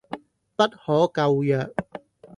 [0.55, 1.69] 不可救藥